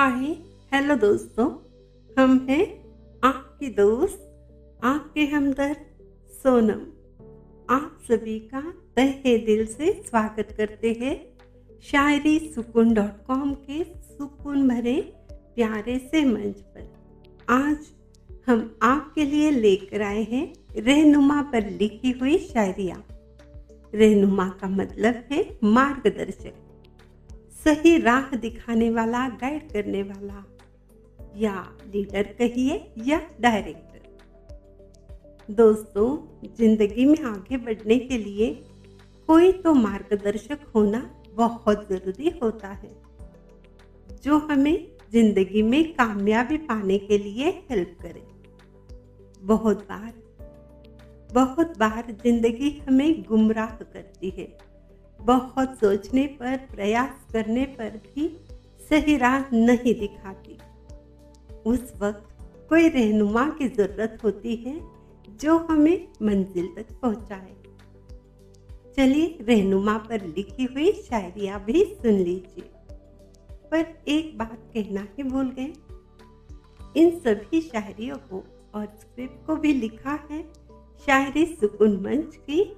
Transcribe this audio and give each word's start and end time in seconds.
हाय, 0.00 0.24
hello 0.74 0.96
दोस्तों, 0.96 1.50
हम 2.18 2.46
हैं 2.50 2.84
आपकी 3.24 3.68
दोस्त, 3.68 4.20
आपके 4.84 5.26
हमदर्द, 5.26 5.76
सोनम। 6.32 6.80
आप 7.70 7.98
सभी 8.02 8.38
का 8.38 8.60
तहे 8.96 9.38
दिल 9.38 9.66
से 9.66 10.02
स्वागत 10.10 10.54
करते 10.56 10.92
हैं। 11.00 11.38
शायरी 11.82 12.38
सुकून 12.38 12.94
डॉट 12.94 13.26
कॉम 13.26 13.54
के 13.54 13.84
सुकून 13.84 14.68
भरे 14.68 15.12
प्यारे 15.28 15.98
से 15.98 16.24
मंच 16.24 16.60
पर। 16.60 16.92
आज 17.48 17.78
हम 18.46 18.78
आपके 18.82 19.24
लिए 19.24 19.50
लेकर 19.50 20.02
आए 20.02 20.22
हैं 20.22 20.54
रहनुमा 20.76 21.42
पर 21.42 21.70
लिखी 21.70 22.10
हुई 22.10 22.38
शायरिया। 22.38 23.02
रहनुमा 23.94 24.48
का 24.48 24.68
मतलब 24.68 25.24
है 25.32 25.58
मार्गदर्शक। 25.64 26.66
सही 27.64 27.96
राह 27.98 28.34
दिखाने 28.36 28.88
वाला 28.90 29.28
गाइड 29.40 29.62
करने 29.72 30.02
वाला, 30.02 30.44
या 31.34 31.54
लीडर 31.86 32.28
कहिए 32.38 32.80
या 33.06 33.20
डायरेक्टर 33.40 33.88
दोस्तों, 35.48 36.08
ज़िंदगी 36.58 37.04
में 37.04 37.20
आगे 37.26 37.56
बढ़ने 37.58 37.98
के 37.98 38.18
लिए 38.18 38.50
कोई 39.28 39.52
तो 39.54 39.74
मार्गदर्शक 39.74 40.58
होना 40.74 41.08
बहुत 41.34 41.82
ज़रूरी 41.88 42.32
होता 42.42 42.68
है, 42.68 42.90
जो 44.22 44.38
हमें 44.40 44.78
ज़िंदगी 45.12 45.62
में 45.62 45.82
कामयाबी 45.92 46.56
पाने 46.58 46.98
के 47.00 47.18
लिए 47.18 47.48
हेल्प 47.70 48.00
करे। 48.02 48.22
बहुत 49.42 49.82
बार 49.82 50.12
बहुत 51.30 51.78
बार 51.78 52.10
ज़िंदगी 52.12 52.70
हमें 52.80 53.22
गुमराह 53.22 53.70
करती 53.82 54.32
है। 54.38 54.48
बहुत 55.22 55.78
सोचने 55.78 56.26
पर, 56.26 56.56
प्रयास 56.56 57.32
करने 57.32 57.64
पर 57.64 57.90
भी 57.90 58.40
सही 58.88 59.16
राह 59.16 59.44
नहीं 59.52 59.94
दिखाती। 59.94 60.58
उस 61.66 61.92
वक्त 61.98 62.28
कोई 62.68 62.88
रहनुमा 62.88 63.50
की 63.50 63.68
ज़रूरत 63.68 64.18
होती 64.24 64.56
है 64.56 64.80
जो 65.30 65.58
हमें 65.58 66.08
मंजिल 66.22 66.68
तक 66.76 66.86
पहुँचाए। 67.02 67.56
चलिए 68.96 69.38
रहनुमा 69.40 69.98
पर 69.98 70.26
लिखी 70.26 70.64
हुई 70.64 70.92
शायरिया 70.92 71.58
भी 71.58 71.84
सुन 71.84 72.12
लीजिए। 72.12 72.70
पर 73.70 74.02
एक 74.08 74.38
बात 74.38 74.70
कहना 74.74 75.00
ही 75.00 75.22
भूल 75.22 75.50
गए। 75.50 75.72
इन 76.96 77.18
सभी 77.18 77.60
शायरियों 77.60 78.16
को 78.16 78.44
और 78.74 78.86
स्क्रिप्ट 79.00 79.46
को 79.46 79.56
भी 79.56 79.74
लिखा 79.74 80.28
है 80.30 80.52
शायरी 81.06 81.46
सुकून 81.46 82.00
मंच 82.00 82.36
की 82.36 82.76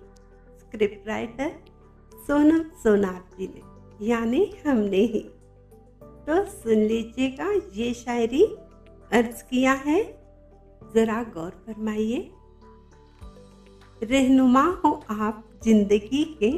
स्क्रिप्ट 0.60 1.08
राइटर 1.08 1.52
सोनम 2.26 2.62
सोनार 2.82 3.22
जी 3.38 3.46
ने, 3.46 3.62
यानी 4.06 4.44
हमने 4.66 5.00
ही। 5.04 5.20
तो 6.26 6.44
सुन 6.46 6.78
लीजिएगा 6.78 7.50
ये 7.74 7.92
शायरी 7.94 8.42
अर्ज़ 9.12 9.42
किया 9.42 9.72
है। 9.86 10.02
ज़रा 10.94 11.22
गौर 11.34 11.50
फरमाइए। 11.66 12.30
रहनुमा 14.02 14.64
हो 14.84 14.92
आप 15.10 15.44
ज़िंदगी 15.64 16.24
के, 16.42 16.52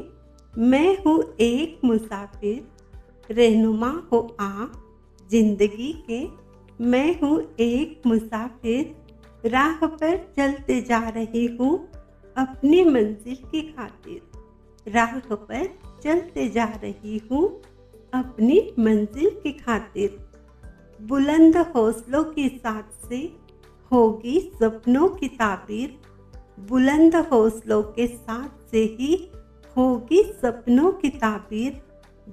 मैं 0.55 0.97
हूँ 1.03 1.19
एक 1.41 1.81
मुसाफिर। 1.85 3.35
रहनुमा 3.35 3.91
हो 4.13 4.21
आप 4.41 4.73
ज़िंदगी 5.31 5.93
के, 6.11 6.21
मैं 6.85 7.21
हूँ 7.21 7.41
एक 7.61 8.03
मुसाफिर। 8.07 8.95
राह 9.47 9.87
पर 9.87 10.17
चलते 10.37 10.81
जा 10.81 10.99
रही 11.09 11.47
हूँ 11.57 11.77
अपनी 12.37 12.85
मंजिल 12.85 13.37
की 13.51 13.63
खातिर। 13.63 14.34
राह 14.89 15.19
पर 15.35 15.67
चलते 16.05 16.49
जा 16.49 16.65
रही 16.65 17.19
हूँ, 17.31 17.63
अपनी 18.15 18.73
मंजिल 18.79 19.31
की 19.43 19.53
खातिर। 19.53 20.19
बुलंद 21.03 21.57
हौसलों 21.57 22.25
के 22.25 22.49
साथ 22.49 23.09
से 23.09 23.17
होगी 23.93 24.41
सपनों 24.55 25.09
की 25.09 25.29
ताबीर। 25.29 25.99
बुलंद 26.61 27.17
हौसलों 27.17 27.83
के 27.83 28.07
साथ 28.07 28.71
से 28.71 28.85
ही 29.01 29.31
होगी 29.77 30.23
सपनों 30.23 30.93
की 30.93 31.09
ताबीर। 31.09 31.83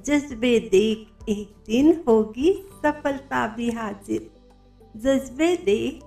जज्बे 0.06 0.60
देख 0.60 1.30
एक 1.30 1.56
दिन 1.66 2.04
होगी 2.08 2.54
सफलता 2.86 3.48
भी 3.48 3.70
हाजिर। 3.72 4.30
जज्बे 4.98 5.56
देख 5.56 6.04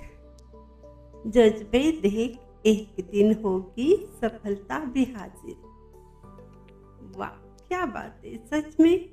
जज्बे 1.27 1.91
देख 1.93 2.38
एक 2.66 3.04
दिन 3.10 3.34
होगी 3.44 4.09
सफलता 4.21 4.78
भी 4.78 5.04
हाजिर। 5.04 5.73
वाह 7.16 7.30
क्या 7.69 7.86
बात 7.86 8.22
है, 8.25 8.36
सच 8.47 8.80
में? 8.80 9.08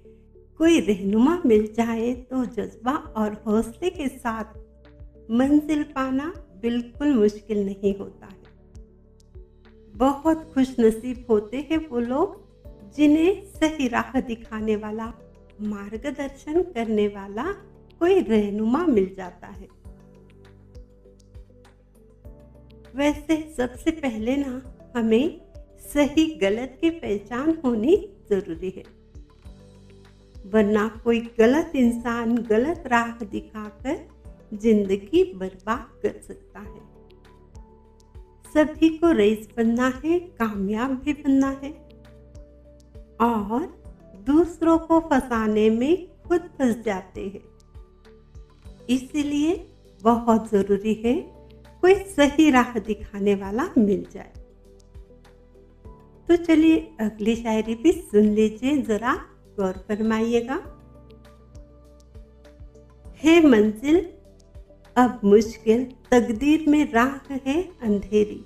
कोई 0.58 0.80
रहनुमा 0.80 1.42
मिल 1.46 1.74
जाए 1.74 2.14
तो 2.14 2.46
जज्बा 2.46 2.92
और 2.92 3.44
हौसले 3.48 3.90
के 3.90 4.08
साथ 4.08 4.44
मंजिल 5.32 5.84
पाना 5.84 6.34
बिल्कुल 6.62 7.14
मुश्किल 7.14 7.66
नहीं 7.66 7.98
होता 7.98 8.26
है। 8.26 8.42
बहुत 9.96 10.52
खुश 10.54 10.76
नसीब 10.80 11.26
होते 11.30 11.68
हैं 11.72 11.90
वो 11.90 12.00
लोग 12.00 12.42
जिन्हें 12.96 13.46
सही 13.46 13.88
राह 13.88 14.20
दिखाने 14.22 14.76
वाला, 14.76 15.14
मार्गदर्शन 15.62 16.62
करने 16.64 17.08
वाला 17.08 17.44
कोई 18.00 18.20
रहनुमा 18.20 18.86
मिल 18.86 19.14
जाता 19.18 19.48
है। 19.48 19.68
वैसे 22.96 23.54
सबसे 23.58 23.92
पहले 23.92 24.36
ना 24.38 24.76
हमें 24.98 25.51
सही 25.82 26.26
गलत 26.36 26.78
की 26.82 26.90
पहचान 26.90 27.58
होनी 27.66 27.96
ज़रूरी 28.30 28.70
है। 28.70 28.84
वरना 30.46 30.88
कोई 31.04 31.20
गलत 31.40 31.72
इंसान 31.76 32.38
गलत 32.38 32.84
राह 32.88 33.26
दिखाकर 33.26 33.98
ज़िंदगी 34.54 35.24
बर्बाद 35.34 36.02
कर 36.02 36.22
सकता 36.22 36.60
है। 36.60 36.90
सभी 38.46 38.90
को 38.98 39.12
रईस 39.12 39.48
बनना 39.58 39.88
है, 40.06 40.20
कामयाब 40.20 40.92
भी 40.92 41.14
बनना 41.14 41.50
है। 41.64 41.72
और 43.22 43.68
दूसरों 44.26 44.78
को 44.78 45.00
फंसाने 45.00 45.70
में 45.70 46.08
खुद 46.22 46.50
फंस 46.60 46.76
जाते 46.86 47.22
हैं। 47.22 47.44
इसलिए 48.90 49.68
बहुत 50.02 50.50
ज़रूरी 50.52 50.94
है 50.94 51.14
कोई 51.82 51.96
सही 51.96 52.50
राह 52.52 52.80
दिखाने 52.80 53.36
वाला 53.36 53.70
मिल 53.78 54.06
जाए। 54.14 54.34
तो 56.32 56.38
चलिए 56.38 56.92
अगली 57.00 57.36
शायरी 57.36 57.76
भी 57.76 57.92
सुन 57.92 58.24
लीजिए, 58.24 58.78
जरा 58.78 59.16
गौर 59.60 59.72
फरमाइएगा। 59.72 60.64
है 63.18 63.48
मंजिल, 63.48 64.10
अब 64.96 65.22
मुश्किल 65.24 65.84
तकदीर 66.12 66.66
में 66.68 66.92
राह 66.92 67.34
है 67.34 67.70
अंधेरी। 67.82 68.46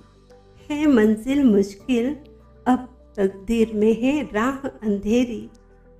है 0.70 0.86
मंजिल, 0.86 1.44
मुश्किल 1.44 2.16
अब 2.66 3.12
तकदीर 3.16 3.72
में 3.74 4.02
है 4.02 4.22
राह 4.32 4.68
अंधेरी। 4.68 5.50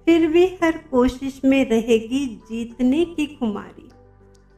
फिर 0.04 0.26
भी 0.26 0.46
हर 0.46 0.78
कोशिश 0.90 1.40
में 1.44 1.68
रहेगी 1.68 2.26
जीतने 2.26 3.04
की 3.04 3.26
खुमारी। 3.26 3.88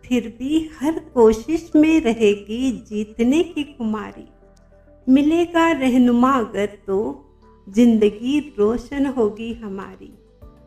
फिर 0.08 0.36
भी 0.38 0.70
हर 0.80 0.98
कोशिश 0.98 1.72
में 1.76 2.00
रहेगी 2.00 2.72
जीतने 2.72 3.42
की 3.42 3.64
खुमारी। 3.64 4.37
मिलेगा 5.08 5.70
रहनुमा 5.72 6.32
अगर 6.32 6.66
तो 6.86 6.96
ज़िंदगी 7.66 8.38
रोशन 8.58 9.06
होगी 9.06 9.52
हमारी। 9.52 10.10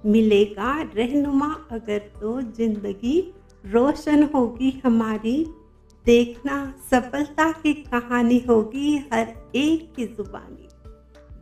मिलेगा 0.06 0.72
रहनुमा 0.96 1.50
अगर 1.72 2.00
तो 2.22 2.42
ज़िंदगी 2.42 3.20
रोशन 3.64 4.24
होगी 4.36 4.72
हमारी। 4.86 5.36
देखना 6.06 6.56
सफलता 6.92 7.52
की 7.52 7.74
कहानी 7.74 8.40
होगी 8.40 8.98
हर 9.14 9.28
एक 9.56 9.94
की 9.96 10.06
जुबानी। 10.08 10.68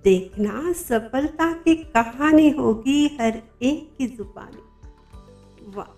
देखना 0.04 0.74
सफलता 0.74 1.52
की 1.54 1.76
कहानी 1.76 2.50
होगी 2.50 3.06
हर 3.22 3.42
एक 3.62 3.90
की 3.98 4.08
जुबानी। 4.08 5.72
वाह, 5.78 5.94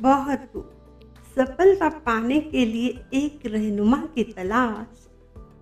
बहुत 0.00 0.50
सफलता 1.36 1.88
पाने 2.00 2.40
के 2.40 2.66
लिए 2.66 2.98
एक 3.14 3.46
रहनुमा 3.46 4.02
की 4.14 4.24
तलाश। 4.32 5.08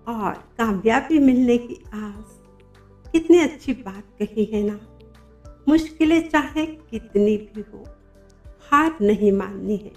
और 0.07 0.33
कामयाबी 0.57 1.19
मिलने 1.19 1.57
की 1.57 1.75
आस। 1.93 2.39
कितनी 3.05 3.37
अच्छी 3.37 3.73
बात 3.73 4.03
कही 4.21 4.45
है 4.45 4.63
ना। 4.63 4.79
मुश्किलें 5.67 6.29
चाहे 6.29 6.65
कितनी 6.65 7.37
भी 7.37 7.61
हो, 7.61 7.83
हार 8.71 8.97
नहीं 9.01 9.31
माननी 9.31 9.77
है। 9.77 9.91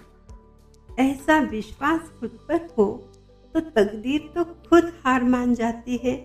ऐसा 0.89 1.39
विश्वास 1.41 2.09
खुद 2.19 2.37
पर 2.47 2.67
हो 2.77 2.85
तो 3.55 3.59
तकदीर 3.59 4.31
तो 4.35 4.43
खुद 4.43 4.91
हार 5.03 5.23
मान 5.23 5.53
जाती 5.55 5.97
है 5.97 6.15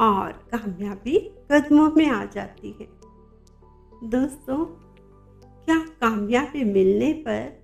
और 0.00 0.32
कामयाबी 0.50 1.18
कदमों 1.50 1.90
में 1.96 2.06
आ 2.06 2.24
जाती 2.24 2.70
है। 2.70 2.86
दोस्तों, 4.04 4.64
क्या 5.64 5.78
कामयाबी 6.00 6.64
मिलने 6.64 7.12
पर 7.12 7.58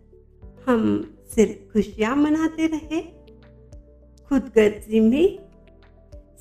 हम 0.68 1.14
सिर्फ़ 1.34 1.72
खुशियाँ 1.72 2.16
मनाते 2.16 2.66
रहे? 2.66 3.00
खुद 4.30 4.50
गर्जी 4.56 5.00
में 5.00 5.43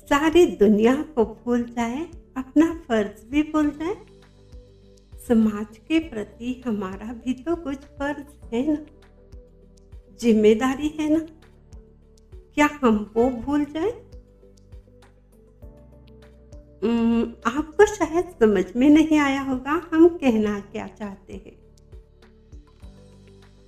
सारी 0.04 0.46
दुनिया 0.46 0.94
को 1.14 1.24
भूल 1.24 1.62
जाए, 1.62 2.00
अपना 2.36 2.66
फ़र्ज़ 2.88 3.26
भी 3.26 3.42
भूल 3.42 3.70
जाए। 3.70 3.96
समाज 5.28 5.76
के 5.78 5.98
प्रति 5.98 6.62
हमारा 6.66 7.12
भी 7.12 7.32
तो 7.34 7.56
कुछ 7.56 7.76
फ़र्ज़ 7.76 8.54
है 8.54 8.72
ना। 8.72 8.78
ज़िम्मेदारी 10.20 10.88
है 10.88 11.08
ना। 11.12 11.18
क्या 12.54 12.68
हम 12.82 13.12
वो 13.16 13.30
भूल 13.30 13.64
जाए? 13.64 13.90
आपको 17.46 17.86
शायद 17.86 18.34
समझ 18.40 18.64
में 18.76 18.88
नहीं 18.90 19.18
आया 19.18 19.40
होगा 19.40 19.90
हम 19.92 20.08
कहना 20.08 20.60
क्या 20.60 20.86
चाहते 20.86 21.32
हैं। 21.32 21.56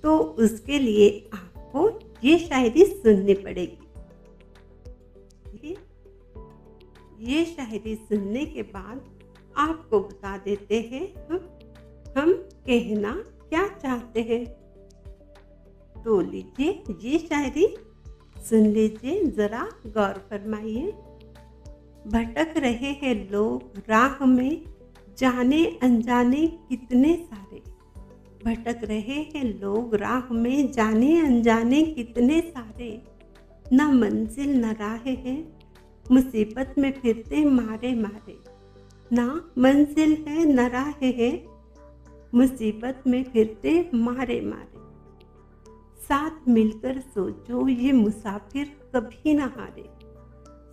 तो 0.03 0.17
उसके 0.17 0.79
लिए 0.79 1.29
आपको 1.33 1.89
ये 2.23 2.37
शायरी 2.39 2.85
सुननी 2.85 3.33
पड़ेगी। 3.33 3.86
ये 7.27 7.45
शायरी 7.45 7.95
सुनने 7.95 8.45
के 8.45 8.61
बाद 8.61 9.01
आपको 9.57 9.99
बता 9.99 10.37
देते 10.37 10.81
हैं, 10.81 11.27
हम 11.27 11.49
हम 12.17 12.33
कहना 12.33 13.23
क्या 13.49 13.67
चाहते 13.67 14.21
हैं? 14.21 14.45
तो 16.03 16.21
लीजिए, 16.21 16.83
ये 17.01 17.19
शायरी 17.19 17.77
सुन 18.49 18.59
लीजिए, 18.59 19.23
जरा 19.23 19.69
गौर 19.87 20.13
फरमाइए। 20.13 20.91
भटक 22.07 22.53
रहे 22.57 22.91
हैं 22.91 23.31
लोग 23.31 23.83
राह 23.89 24.25
में, 24.25 24.65
जाने 25.17 25.65
अनजाने 25.65 26.47
कितने 26.47 27.15
सारे। 27.15 27.63
भटक 28.45 28.79
रहे 28.83 28.99
हैं 28.99 29.59
लोग 29.59 29.95
राह 29.95 30.33
में, 30.33 30.71
जाने 30.71 31.21
अनजाने 31.21 31.83
कितने 31.83 32.41
सारे। 32.41 33.01
न 33.73 33.81
मंजिल, 33.81 34.65
न 34.65 34.65
राह 34.65 34.95
है। 34.95 35.56
मुसीबत 36.11 36.75
में 36.77 36.93
फिरते 37.01 37.45
मारे 37.45 37.95
मारे। 37.95 38.39
ना 39.15 39.51
मंजिल 39.57 40.25
है, 40.27 40.45
न 40.45 40.59
राह 40.59 40.93
है, 41.03 41.45
मुसीबत 42.35 43.03
में 43.07 43.23
फिरते 43.23 43.89
मारे 43.93 44.41
मारे। 44.41 44.77
साथ 46.01 46.49
मिलकर 46.49 46.99
सोचो, 46.99 47.67
ये 47.67 47.91
मुसाफिर 47.91 48.77
कभी 48.95 49.33
ना 49.33 49.53
हारे। 49.57 49.89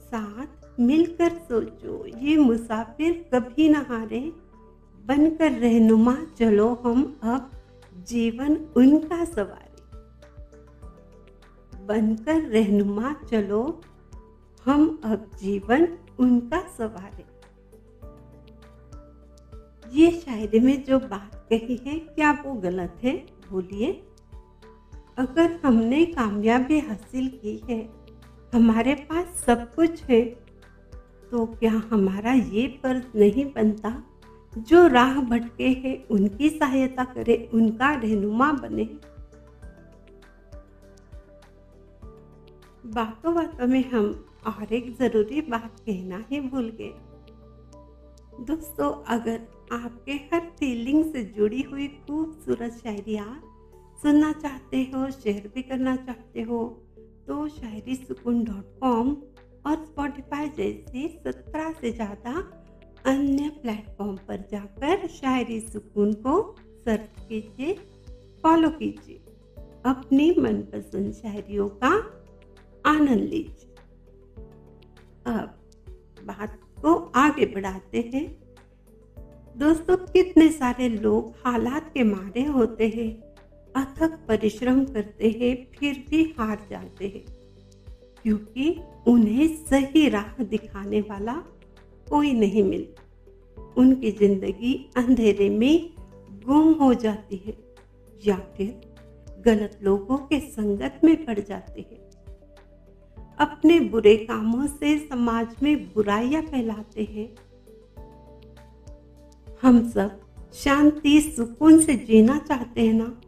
साथ 0.03 0.81
मिलकर 0.81 1.29
सोचो, 1.29 2.07
ये 2.07 2.37
मुसाफिर 2.37 3.31
कभी 3.35 3.69
ना 3.69 3.87
हारे। 3.89 4.33
बनकर 5.07 5.53
रहनुमा, 5.53 6.17
चलो 6.39 6.75
हम 6.75 7.17
अब 7.23 7.51
जीवन 8.07 8.57
उनका 8.77 9.25
सवारी। 9.25 9.75
बनकर 11.85 12.41
रहनुमा, 12.41 13.15
चलो 13.31 13.81
हम 14.67 15.01
अब 15.05 15.31
जीवन 15.41 15.87
उनका 16.19 16.61
सवारे 16.69 17.25
ये 19.93 20.11
शायरी 20.11 20.61
में 20.61 20.85
जो 20.85 20.99
बात 20.99 21.35
कही 21.51 21.77
है, 21.77 21.99
क्या 21.99 22.31
वो 22.33 22.55
गलत 22.55 23.01
है? 23.03 23.17
बोलिए। 23.51 23.93
अगर 25.19 25.61
हमने 25.65 26.05
कामयाबी 26.05 26.79
हासिल 26.79 27.29
की 27.43 27.57
है, 27.71 27.89
हमारे 28.55 28.95
पास 28.95 29.45
सब 29.47 29.75
कुछ 29.75 30.03
है 30.03 30.23
तो 31.31 31.47
क्या 31.47 31.73
हमारा 31.91 32.33
ये 32.33 32.67
फ़र्ज़ 32.83 33.19
नहीं 33.19 33.45
बनता? 33.53 34.03
जो 34.59 34.87
राह 34.87 35.21
भटके 35.21 35.69
हैं, 35.69 36.09
उनकी 36.09 36.51
सहायता 36.51 37.05
करे, 37.05 37.51
उनका 37.55 37.95
रहनुमा 37.95 38.53
बने। 38.53 38.85
बातों 42.87 43.35
बातों 43.35 43.67
में 43.67 43.91
हम 43.91 44.27
और 44.47 44.73
एक 44.75 44.95
ज़रूरी 44.99 45.41
बात 45.43 45.81
कहना 45.81 46.25
ही 46.31 46.41
भूल 46.43 46.71
गए। 46.81 46.93
दोस्तों, 48.45 48.91
अगर 49.15 49.41
आपके 49.73 50.13
हर 50.33 50.41
फीलिंग 50.61 51.05
से 51.13 51.23
जुड़ी 51.37 51.63
हुई 51.63 51.87
खूबसूरत 51.89 52.73
शायरिया 52.75 53.25
सुनना 53.99 54.33
चाहते 54.35 54.83
हो 54.95 55.11
शेयर 55.13 55.51
भी 55.55 55.63
करना 55.63 55.95
चाहते 55.99 56.43
हो 56.43 56.65
तो 57.27 57.47
शायरी 57.51 57.95
सुकून 57.97 58.43
डॉट 58.45 58.79
कॉम 58.81 59.17
और 59.67 59.85
स्पॉटिफाई 59.85 60.49
जैसे 60.49 61.07
सत्रह 61.19 61.71
से 61.73 61.93
ज़्यादा 61.93 62.33
अन्य 63.07 63.49
प्लेटफॉर्म 63.63 64.17
पर 64.29 64.45
जाकर 64.51 65.07
शायरी 65.11 65.61
सुकून 65.63 66.13
को 66.27 66.35
सर्च 66.85 67.21
कीजिए 67.29 67.75
फॉलो 68.43 68.71
कीजिए। 68.71 69.21
अपनी 69.87 70.31
मनपसंद 70.39 71.13
शायरियों 71.13 71.69
का 71.83 71.93
आनंद 72.85 73.23
लीजिए। 73.23 73.74
अब 75.27 75.55
बात 76.25 76.61
को 76.83 76.95
आगे 76.95 77.47
बढ़ाते 77.47 78.11
हैं। 78.15 78.45
दोस्तों, 79.59 79.97
कितने 79.97 80.49
सारे 80.51 80.89
लोग 80.89 81.35
हालात 81.45 81.91
के 81.95 82.03
मारे 82.03 82.45
होते 82.45 82.89
हैं, 82.89 83.21
अथक 83.77 84.19
परिश्रम 84.29 84.85
करते 84.85 85.31
हैं, 85.31 85.79
फिर 85.79 86.05
भी 86.11 86.35
हार 86.39 86.67
जाते 86.71 87.09
हैं। 87.09 87.25
क्योंकि 88.23 88.81
उन्हें 89.07 89.47
सही 89.47 90.09
राह 90.09 90.43
दिखाने 90.43 91.01
वाला 91.01 91.33
कोई 92.11 92.33
नहीं 92.33 92.63
मिलता। 92.63 93.03
उनकी 93.77 94.11
ज़िंदगी 94.11 94.91
अंधेरे 94.97 95.51
में 95.51 95.91
गुम 96.47 96.73
हो 96.73 96.95
जाती 96.95 97.37
है 97.37 97.57
या 98.27 98.37
फिर 98.37 98.81
गलत 99.45 99.79
लोगों 99.83 100.19
के 100.19 100.41
संगत 100.41 101.01
में 101.05 101.25
पड़ 101.25 101.41
जाते 101.41 101.81
हैं। 101.81 102.04
अपने 103.39 103.81
बुरे 103.81 104.17
कामों 104.17 104.67
से 104.67 104.99
समाज 104.99 105.57
में 105.63 105.95
बुराइयाँ 105.95 106.43
फैलाते 106.43 107.05
हैं। 107.05 107.37
हम 109.63 109.91
सब 109.91 110.21
शांति, 110.55 111.21
सुकून 111.21 111.81
से 111.81 111.95
जीना 111.95 112.39
चाहते 112.39 112.81
हैं 112.81 112.95
ना? 112.95 113.21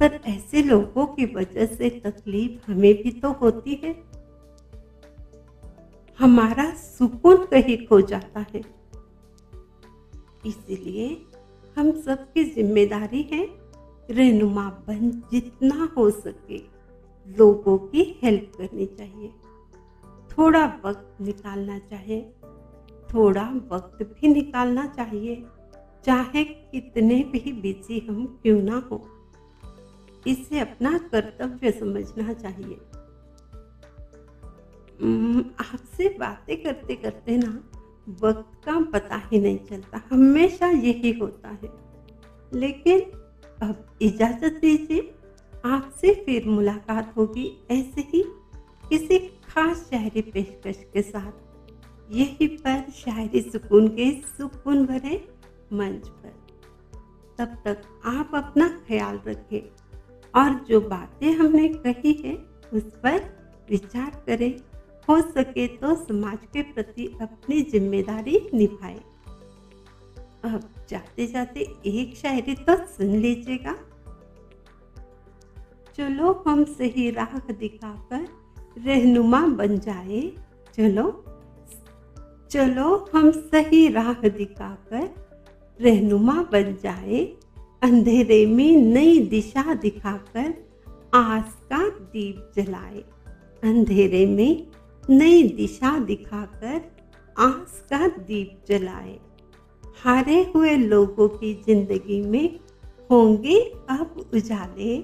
पर 0.00 0.20
ऐसे 0.26 0.62
लोगों 0.62 1.06
की 1.06 1.24
वजह 1.24 1.66
से 1.66 1.90
तकलीफ़ 1.90 2.70
हमें 2.70 2.94
भी 2.94 3.10
तो 3.10 3.32
होती 3.32 3.80
है। 3.84 4.04
हमारा 6.18 6.74
सुकून 6.74 7.36
कहीं 7.36 7.86
खो 7.86 8.00
जाता 8.00 8.46
है। 8.54 8.60
इसलिए 10.46 11.26
हम 11.78 12.00
सबकी 12.00 12.44
ज़िम्मेदारी 12.44 13.22
है 13.22 13.48
रहनुमा 14.10 14.70
बन 14.70 15.22
जितना 15.32 15.94
हो 15.96 16.10
सके। 16.10 16.79
लोगों 17.38 17.78
की 17.78 18.20
हेल्प 18.22 18.52
करनी 18.58 18.86
चाहिए। 18.86 19.30
थोड़ा 20.30 20.80
वक्त 20.84 21.20
निकालना 21.20 21.78
चाहिए। 21.78 22.32
थोड़ा 23.14 23.50
वक्त 23.50 24.02
भी 24.02 24.28
निकालना 24.28 24.86
चाहिए। 24.86 25.44
चाहे 26.04 26.44
कितने 26.44 27.24
भी 27.24 27.52
बिज़ी 27.52 27.98
हम 27.98 28.38
क्यों 28.42 28.62
ना 28.62 28.88
हो। 28.92 29.08
इसे 30.26 30.58
अपना 30.58 30.98
कर्तव्य 30.98 31.70
समझना 31.70 32.32
चाहिए। 32.32 32.74
आपसे 35.60 36.08
बातें 36.18 36.62
करते 36.62 36.94
करते 36.94 37.36
ना, 37.36 37.70
वक्त 38.20 38.64
का 38.64 38.80
पता 38.80 39.16
ही 39.16 39.40
नहीं 39.40 39.58
चलता। 39.58 40.02
हमेशा 40.10 40.66
यही 40.66 41.12
होता 41.12 41.48
है। 41.48 41.68
लेकिन 42.54 43.00
अब 43.62 43.86
इजाज़त 44.02 44.52
दीजिए। 44.52 45.14
आपसे 45.66 46.12
फिर 46.26 46.46
मुलाकात 46.48 47.12
होगी 47.16 47.46
ऐसे 47.70 48.00
ही 48.00 48.22
किसी 48.88 49.18
खास 49.18 49.88
शहरी 49.90 50.20
पेशकश 50.22 50.84
के 50.92 51.02
साथ। 51.02 52.12
यही 52.12 52.46
पर 52.56 52.84
शायरी 52.94 53.40
सुकून 53.42 53.88
के 53.88 54.10
सुकून 54.28 54.84
भरे 54.86 55.16
मंच 55.72 56.08
पर। 56.08 56.32
तब 57.38 57.56
तक 57.64 57.82
आप 58.06 58.30
अपना 58.34 58.68
ख्याल 58.88 59.20
रखें 59.26 59.60
और 60.34 60.54
जो 60.68 60.80
बातें 60.80 61.30
हमने 61.32 61.68
कही 61.68 62.12
है, 62.24 62.34
उस 62.72 62.82
पर 63.02 63.20
विचार 63.70 64.22
करें। 64.26 64.52
हो 65.08 65.20
सके 65.22 65.66
तो 65.76 65.94
समाज 65.96 66.38
के 66.52 66.62
प्रति 66.62 67.06
अपनी 67.22 67.60
ज़िम्मेदारी 67.62 68.40
निभाए। 68.54 68.98
अब 70.44 70.68
जाते 70.90 71.26
जाते 71.26 71.60
एक 71.86 72.16
शायरी 72.16 72.54
तो 72.54 72.76
सुन 72.88 73.16
लीजिएगा। 73.16 73.76
चलो 75.96 76.32
हम 76.46 76.64
सही 76.64 77.10
राह 77.10 77.38
दिखाकर 77.52 78.26
रहनुमा 78.78 79.40
बन 79.46 79.78
जाए। 79.78 80.20
चलो 80.76 81.04
चलो 82.50 82.88
हम 83.14 83.30
सही 83.30 83.88
राह 83.88 84.12
दिखाकर 84.28 85.08
रहनुमा 85.80 86.34
बन 86.52 86.76
जाए। 86.82 87.24
अंधेरे 87.82 88.44
में 88.46 88.76
नई 88.76 89.18
दिशा 89.26 89.74
दिखाकर 89.74 90.54
आस 91.14 91.54
का 91.70 91.88
दीप 91.88 92.52
जलाए। 92.56 93.04
अंधेरे 93.62 94.26
में 94.26 94.66
नई 95.10 95.42
दिशा 95.42 95.98
दिखाकर 95.98 96.80
आस 97.38 97.82
का 97.90 98.06
दीप 98.08 98.58
जलाए। 98.68 99.18
हारे 100.04 100.40
हुए 100.54 100.76
लोगों 100.76 101.28
की 101.28 101.54
ज़िंदगी 101.66 102.20
में 102.20 102.58
होंगे 103.10 103.60
अब 103.90 104.30
उजाले। 104.34 104.96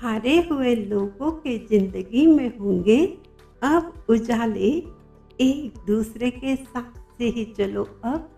हारे 0.00 0.36
हुए 0.50 0.74
लोगों 0.74 1.30
के 1.32 1.58
ज़िंदगी 1.58 2.26
में 2.26 2.58
होंगे। 2.58 3.18
अब 3.62 4.06
उजाले, 4.08 4.70
एक 5.40 5.78
दूसरे 5.86 6.30
के 6.30 6.56
साथ 6.56 7.18
से 7.18 7.24
ही 7.24 7.44
चलो 7.44 7.82
अब 8.04 8.28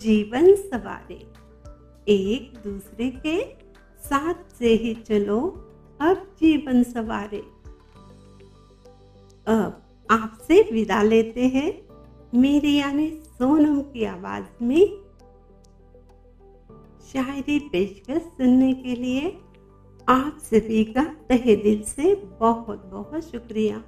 जीवन 0.00 0.54
सवारे। 0.54 1.26
एक 2.08 2.58
दूसरे 2.64 3.10
के 3.10 3.42
साथ 4.00 4.58
से 4.58 4.68
ही 4.68 4.94
चलो 4.94 5.40
अब 6.00 6.26
जीवन 6.40 6.82
सवारे। 6.82 7.38
अब 9.48 9.82
आपसे 10.10 10.68
विदा 10.72 11.02
लेते 11.02 11.46
हैं। 11.46 11.86
मेरी 12.34 12.74
यानी 12.76 13.08
सोनम 13.10 13.80
की 13.80 14.04
आवाज़ 14.04 14.64
में 14.64 14.86
शायरी 17.12 17.58
पेशकश 17.58 18.22
सुनने 18.22 18.72
के 18.74 18.94
लिए 18.94 19.38
आप 20.08 20.38
सभी 20.42 20.84
का 20.84 21.02
तहे 21.28 21.56
दिल 21.56 21.82
से 21.82 22.14
बहुत 22.40 22.84
बहुत 22.84 23.30
शुक्रिया। 23.30 23.82